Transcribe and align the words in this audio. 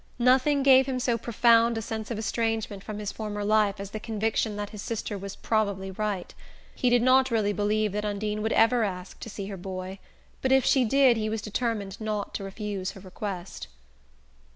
Nothing 0.17 0.63
gave 0.63 0.87
him 0.87 0.99
so 0.99 1.15
profound 1.15 1.77
a 1.77 1.81
sense 1.83 2.09
of 2.09 2.17
estrangement 2.17 2.83
from 2.83 2.97
his 2.97 3.11
former 3.11 3.45
life 3.45 3.79
as 3.79 3.91
the 3.91 3.99
conviction 3.99 4.55
that 4.55 4.71
his 4.71 4.81
sister 4.81 5.15
was 5.15 5.35
probably 5.35 5.91
right. 5.91 6.33
He 6.73 6.89
did 6.89 7.03
not 7.03 7.29
really 7.29 7.53
believe 7.53 7.91
that 7.91 8.03
Undine 8.03 8.41
would 8.41 8.53
ever 8.53 8.83
ask 8.83 9.19
to 9.19 9.29
see 9.29 9.45
her 9.45 9.57
boy; 9.57 9.99
but 10.41 10.51
if 10.51 10.65
she 10.65 10.85
did 10.85 11.17
he 11.17 11.29
was 11.29 11.39
determined 11.43 12.01
not 12.01 12.33
to 12.33 12.43
refuse 12.43 12.93
her 12.93 12.99
request. 12.99 13.67